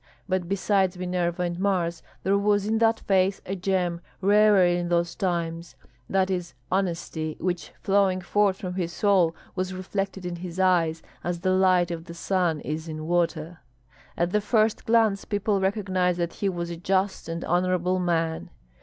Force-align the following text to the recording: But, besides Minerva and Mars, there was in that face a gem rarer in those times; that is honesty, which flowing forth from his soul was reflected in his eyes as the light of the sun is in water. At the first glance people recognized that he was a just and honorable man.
But, 0.27 0.49
besides 0.49 0.97
Minerva 0.97 1.43
and 1.43 1.59
Mars, 1.59 2.01
there 2.23 2.35
was 2.35 2.65
in 2.65 2.79
that 2.79 3.01
face 3.01 3.39
a 3.45 3.55
gem 3.55 4.01
rarer 4.19 4.65
in 4.65 4.89
those 4.89 5.13
times; 5.13 5.75
that 6.09 6.31
is 6.31 6.55
honesty, 6.71 7.37
which 7.39 7.71
flowing 7.83 8.19
forth 8.19 8.57
from 8.57 8.73
his 8.73 8.91
soul 8.91 9.35
was 9.53 9.75
reflected 9.75 10.25
in 10.25 10.37
his 10.37 10.59
eyes 10.59 11.03
as 11.23 11.41
the 11.41 11.51
light 11.53 11.91
of 11.91 12.05
the 12.05 12.15
sun 12.15 12.61
is 12.61 12.87
in 12.87 13.05
water. 13.05 13.59
At 14.17 14.31
the 14.31 14.41
first 14.41 14.87
glance 14.87 15.23
people 15.23 15.59
recognized 15.61 16.17
that 16.17 16.33
he 16.33 16.49
was 16.49 16.71
a 16.71 16.77
just 16.77 17.29
and 17.29 17.45
honorable 17.45 17.99
man. 17.99 18.49